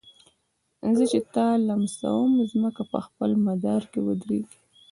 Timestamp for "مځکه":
2.37-2.83